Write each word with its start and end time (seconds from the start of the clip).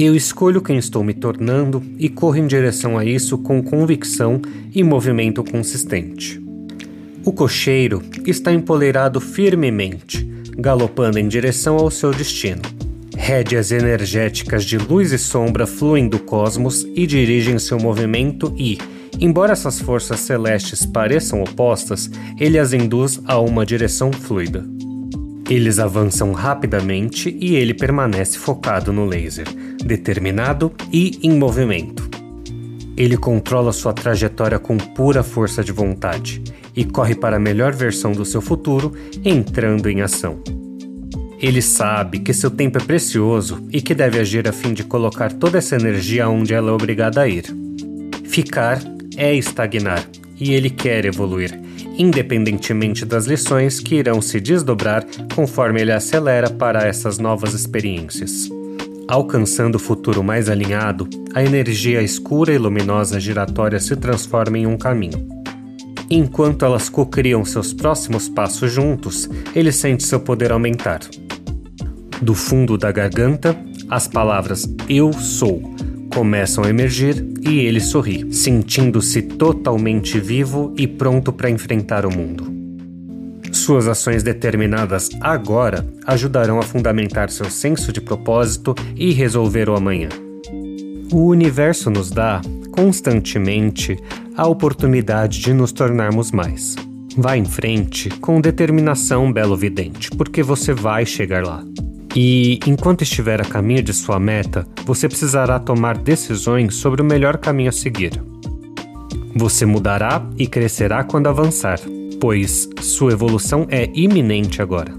Eu 0.00 0.14
escolho 0.14 0.62
quem 0.62 0.78
estou 0.78 1.02
me 1.02 1.12
tornando 1.12 1.82
e 1.98 2.08
corro 2.08 2.36
em 2.36 2.46
direção 2.46 2.96
a 2.96 3.04
isso 3.04 3.36
com 3.36 3.60
convicção 3.60 4.40
e 4.72 4.84
movimento 4.84 5.42
consistente. 5.42 6.40
O 7.24 7.32
cocheiro 7.32 8.00
está 8.24 8.52
empoleirado 8.52 9.20
firmemente, 9.20 10.24
galopando 10.56 11.18
em 11.18 11.26
direção 11.26 11.76
ao 11.76 11.90
seu 11.90 12.12
destino. 12.12 12.62
Rédeas 13.16 13.72
energéticas 13.72 14.64
de 14.64 14.78
luz 14.78 15.10
e 15.10 15.18
sombra 15.18 15.66
fluem 15.66 16.08
do 16.08 16.20
cosmos 16.20 16.86
e 16.94 17.04
dirigem 17.04 17.58
seu 17.58 17.80
movimento 17.80 18.54
e, 18.56 18.78
embora 19.18 19.52
essas 19.52 19.80
forças 19.80 20.20
celestes 20.20 20.86
pareçam 20.86 21.42
opostas, 21.42 22.08
ele 22.38 22.56
as 22.56 22.72
induz 22.72 23.20
a 23.24 23.40
uma 23.40 23.66
direção 23.66 24.12
fluida. 24.12 24.77
Eles 25.48 25.78
avançam 25.78 26.32
rapidamente 26.32 27.34
e 27.40 27.56
ele 27.56 27.72
permanece 27.72 28.38
focado 28.38 28.92
no 28.92 29.06
laser, 29.06 29.46
determinado 29.82 30.70
e 30.92 31.18
em 31.22 31.38
movimento. 31.38 32.06
Ele 32.94 33.16
controla 33.16 33.72
sua 33.72 33.94
trajetória 33.94 34.58
com 34.58 34.76
pura 34.76 35.22
força 35.22 35.64
de 35.64 35.72
vontade 35.72 36.42
e 36.76 36.84
corre 36.84 37.14
para 37.14 37.36
a 37.36 37.40
melhor 37.40 37.72
versão 37.72 38.12
do 38.12 38.26
seu 38.26 38.42
futuro, 38.42 38.92
entrando 39.24 39.88
em 39.88 40.02
ação. 40.02 40.38
Ele 41.40 41.62
sabe 41.62 42.18
que 42.18 42.34
seu 42.34 42.50
tempo 42.50 42.76
é 42.76 42.80
precioso 42.80 43.64
e 43.72 43.80
que 43.80 43.94
deve 43.94 44.18
agir 44.18 44.46
a 44.46 44.52
fim 44.52 44.74
de 44.74 44.84
colocar 44.84 45.32
toda 45.32 45.56
essa 45.58 45.76
energia 45.76 46.28
onde 46.28 46.52
ela 46.52 46.70
é 46.70 46.74
obrigada 46.74 47.22
a 47.22 47.28
ir. 47.28 47.44
Ficar 48.24 48.82
é 49.16 49.34
estagnar 49.34 50.04
e 50.38 50.52
ele 50.52 50.68
quer 50.68 51.04
evoluir 51.04 51.67
independentemente 51.98 53.04
das 53.04 53.26
lições 53.26 53.80
que 53.80 53.96
irão 53.96 54.22
se 54.22 54.40
desdobrar 54.40 55.04
conforme 55.34 55.80
ele 55.80 55.92
acelera 55.92 56.48
para 56.48 56.86
essas 56.86 57.18
novas 57.18 57.52
experiências. 57.52 58.48
Alcançando 59.08 59.74
o 59.74 59.80
futuro 59.80 60.22
mais 60.22 60.48
alinhado, 60.48 61.08
a 61.34 61.42
energia 61.42 62.00
escura 62.00 62.52
e 62.52 62.58
luminosa 62.58 63.18
giratória 63.18 63.80
se 63.80 63.96
transforma 63.96 64.56
em 64.56 64.66
um 64.66 64.78
caminho. 64.78 65.26
Enquanto 66.10 66.64
elas 66.64 66.88
cocriam 66.88 67.44
seus 67.44 67.72
próximos 67.72 68.28
passos 68.28 68.72
juntos, 68.72 69.28
ele 69.54 69.72
sente 69.72 70.04
seu 70.04 70.20
poder 70.20 70.52
aumentar. 70.52 71.00
Do 72.22 72.34
fundo 72.34 72.78
da 72.78 72.92
garganta, 72.92 73.58
as 73.90 74.06
palavras 74.06 74.68
Eu 74.88 75.12
sou 75.12 75.62
começam 76.12 76.64
a 76.64 76.68
emergir 76.68 77.24
e 77.48 77.60
ele 77.60 77.80
sorri, 77.80 78.30
sentindo-se 78.30 79.22
totalmente 79.22 80.20
vivo 80.20 80.74
e 80.76 80.86
pronto 80.86 81.32
para 81.32 81.48
enfrentar 81.48 82.04
o 82.04 82.14
mundo. 82.14 82.52
Suas 83.50 83.88
ações 83.88 84.22
determinadas 84.22 85.08
agora 85.20 85.86
ajudarão 86.06 86.58
a 86.58 86.62
fundamentar 86.62 87.30
seu 87.30 87.48
senso 87.50 87.90
de 87.90 88.02
propósito 88.02 88.74
e 88.94 89.12
resolver 89.12 89.70
o 89.70 89.74
amanhã. 89.74 90.10
O 91.10 91.26
universo 91.26 91.88
nos 91.88 92.10
dá, 92.10 92.42
constantemente, 92.70 93.96
a 94.36 94.46
oportunidade 94.46 95.40
de 95.40 95.54
nos 95.54 95.72
tornarmos 95.72 96.30
mais. 96.30 96.76
Vá 97.16 97.36
em 97.36 97.46
frente 97.46 98.10
com 98.20 98.40
determinação, 98.40 99.32
belo 99.32 99.56
vidente, 99.56 100.10
porque 100.10 100.42
você 100.42 100.74
vai 100.74 101.06
chegar 101.06 101.44
lá. 101.44 101.64
E 102.20 102.58
enquanto 102.66 103.02
estiver 103.02 103.40
a 103.40 103.44
caminho 103.44 103.80
de 103.80 103.94
sua 103.94 104.18
meta, 104.18 104.66
você 104.84 105.06
precisará 105.06 105.56
tomar 105.60 105.96
decisões 105.96 106.74
sobre 106.74 107.00
o 107.00 107.04
melhor 107.04 107.36
caminho 107.36 107.68
a 107.68 107.72
seguir. 107.72 108.10
Você 109.36 109.64
mudará 109.64 110.28
e 110.36 110.44
crescerá 110.44 111.04
quando 111.04 111.28
avançar, 111.28 111.78
pois 112.20 112.68
sua 112.80 113.12
evolução 113.12 113.68
é 113.70 113.88
iminente 113.94 114.60
agora. 114.60 114.92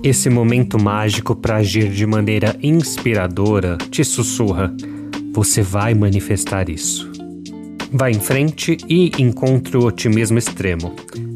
Esse 0.00 0.30
momento 0.30 0.80
mágico 0.80 1.34
para 1.34 1.56
agir 1.56 1.90
de 1.90 2.06
maneira 2.06 2.54
inspiradora 2.62 3.76
te 3.90 4.04
sussurra: 4.04 4.72
você 5.32 5.60
vai 5.60 5.92
manifestar 5.92 6.70
isso. 6.70 7.10
Vá 7.90 8.12
em 8.12 8.20
frente 8.20 8.76
e 8.88 9.10
encontre 9.18 9.76
o 9.76 9.84
otimismo 9.86 10.38
extremo. 10.38 10.94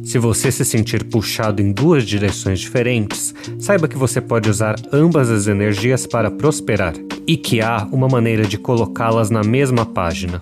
Se 0.09 0.19
você 0.19 0.51
se 0.51 0.65
sentir 0.65 1.05
puxado 1.05 1.61
em 1.61 1.71
duas 1.71 2.03
direções 2.03 2.61
diferentes, 2.61 3.35
saiba 3.59 3.87
que 3.87 3.99
você 3.99 4.23
pode 4.23 4.49
usar 4.49 4.75
ambas 4.91 5.31
as 5.31 5.47
energias 5.47 6.07
para 6.07 6.31
prosperar 6.31 6.95
e 7.27 7.37
que 7.37 7.61
há 7.61 7.87
uma 7.93 8.09
maneira 8.09 8.45
de 8.45 8.57
colocá-las 8.57 9.29
na 9.29 9.43
mesma 9.43 9.85
página. 9.85 10.41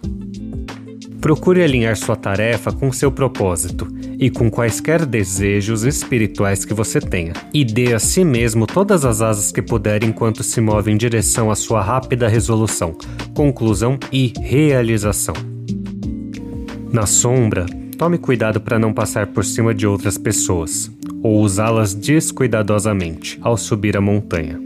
Procure 1.21 1.65
alinhar 1.65 1.97
sua 1.97 2.15
tarefa 2.15 2.71
com 2.71 2.93
seu 2.93 3.10
propósito 3.10 3.88
e 4.21 4.31
com 4.31 4.49
quaisquer 4.49 5.05
desejos 5.05 5.82
espirituais 5.82 6.65
que 6.65 6.72
você 6.72 7.00
tenha, 7.00 7.32
e 7.53 7.65
dê 7.65 7.93
a 7.93 7.99
si 7.99 8.25
mesmo 8.25 8.69
todas 8.69 9.05
as 9.05 9.21
asas 9.21 9.50
que 9.50 9.60
puder 9.60 10.05
enquanto 10.05 10.44
se 10.44 10.60
move 10.60 10.93
em 10.93 10.97
direção 10.97 11.50
à 11.50 11.56
sua 11.56 11.82
rápida 11.82 12.28
resolução, 12.28 12.97
conclusão 13.34 13.99
e 14.12 14.32
realização. 14.41 15.34
Na 16.93 17.05
sombra, 17.05 17.66
Tome 17.99 18.19
cuidado 18.19 18.61
para 18.61 18.79
não 18.79 18.93
passar 18.93 19.27
por 19.29 19.43
cima 19.43 19.75
de 19.75 19.87
outras 19.87 20.19
pessoas 20.19 20.91
ou 21.23 21.41
usá-las 21.41 21.95
descuidadosamente 21.95 23.39
ao 23.41 23.57
subir 23.57 23.97
a 23.97 24.03
montanha. 24.03 24.61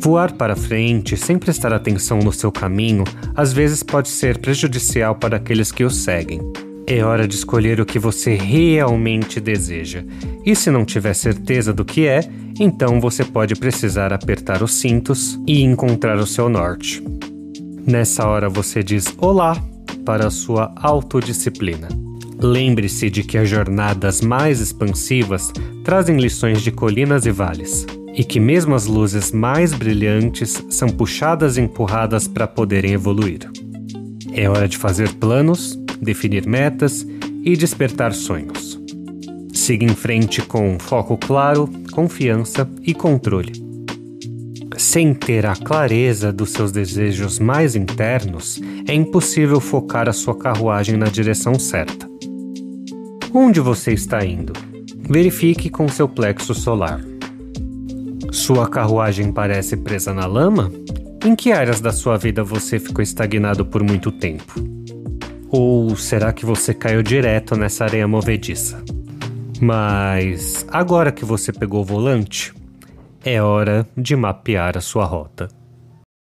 Voar 0.00 0.32
para 0.32 0.56
frente 0.56 1.16
sem 1.16 1.38
prestar 1.38 1.72
atenção 1.72 2.18
no 2.18 2.32
seu 2.32 2.50
caminho 2.50 3.04
às 3.36 3.52
vezes 3.52 3.84
pode 3.84 4.08
ser 4.08 4.38
prejudicial 4.38 5.14
para 5.14 5.36
aqueles 5.36 5.70
que 5.70 5.84
o 5.84 5.90
seguem. 5.90 6.40
É 6.88 7.04
hora 7.04 7.28
de 7.28 7.36
escolher 7.36 7.80
o 7.80 7.86
que 7.86 7.98
você 7.98 8.34
realmente 8.34 9.40
deseja, 9.40 10.02
e 10.44 10.56
se 10.56 10.70
não 10.70 10.84
tiver 10.84 11.14
certeza 11.14 11.72
do 11.72 11.84
que 11.84 12.06
é, 12.06 12.20
então 12.58 13.00
você 13.00 13.24
pode 13.24 13.54
precisar 13.54 14.12
apertar 14.12 14.62
os 14.62 14.72
cintos 14.72 15.38
e 15.46 15.62
encontrar 15.62 16.18
o 16.18 16.26
seu 16.26 16.48
norte. 16.48 17.04
Nessa 17.86 18.26
hora 18.26 18.48
você 18.48 18.82
diz 18.82 19.14
olá 19.18 19.62
para 20.04 20.28
a 20.28 20.30
sua 20.30 20.72
autodisciplina. 20.76 22.07
Lembre-se 22.40 23.10
de 23.10 23.24
que 23.24 23.36
as 23.36 23.48
jornadas 23.48 24.20
mais 24.20 24.60
expansivas 24.60 25.52
trazem 25.82 26.18
lições 26.18 26.62
de 26.62 26.70
colinas 26.70 27.26
e 27.26 27.32
vales, 27.32 27.84
e 28.14 28.22
que 28.22 28.38
mesmo 28.38 28.74
as 28.74 28.86
luzes 28.86 29.32
mais 29.32 29.74
brilhantes 29.74 30.62
são 30.70 30.88
puxadas 30.88 31.56
e 31.56 31.60
empurradas 31.60 32.28
para 32.28 32.46
poderem 32.46 32.92
evoluir. 32.92 33.50
É 34.32 34.48
hora 34.48 34.68
de 34.68 34.78
fazer 34.78 35.12
planos, 35.14 35.76
definir 36.00 36.46
metas 36.46 37.04
e 37.44 37.56
despertar 37.56 38.12
sonhos. 38.12 38.78
Siga 39.52 39.84
em 39.84 39.94
frente 39.94 40.40
com 40.40 40.78
foco 40.78 41.16
claro, 41.16 41.68
confiança 41.92 42.70
e 42.82 42.94
controle. 42.94 43.52
Sem 44.76 45.12
ter 45.12 45.44
a 45.44 45.56
clareza 45.56 46.32
dos 46.32 46.50
seus 46.50 46.70
desejos 46.70 47.40
mais 47.40 47.74
internos, 47.74 48.60
é 48.86 48.94
impossível 48.94 49.60
focar 49.60 50.08
a 50.08 50.12
sua 50.12 50.38
carruagem 50.38 50.96
na 50.96 51.06
direção 51.06 51.58
certa. 51.58 52.08
Onde 53.40 53.60
você 53.60 53.92
está 53.92 54.24
indo? 54.24 54.52
Verifique 55.08 55.70
com 55.70 55.86
seu 55.88 56.08
plexo 56.08 56.52
solar. 56.52 57.00
Sua 58.32 58.68
carruagem 58.68 59.30
parece 59.30 59.76
presa 59.76 60.12
na 60.12 60.26
lama? 60.26 60.72
Em 61.24 61.36
que 61.36 61.52
áreas 61.52 61.80
da 61.80 61.92
sua 61.92 62.16
vida 62.16 62.42
você 62.42 62.80
ficou 62.80 63.00
estagnado 63.00 63.64
por 63.64 63.80
muito 63.80 64.10
tempo? 64.10 64.54
Ou 65.50 65.94
será 65.94 66.32
que 66.32 66.44
você 66.44 66.74
caiu 66.74 67.00
direto 67.00 67.54
nessa 67.54 67.84
areia 67.84 68.08
movediça? 68.08 68.82
Mas 69.60 70.66
agora 70.68 71.12
que 71.12 71.24
você 71.24 71.52
pegou 71.52 71.82
o 71.82 71.84
volante, 71.84 72.52
é 73.24 73.40
hora 73.40 73.88
de 73.96 74.16
mapear 74.16 74.76
a 74.76 74.80
sua 74.80 75.04
rota. 75.04 75.48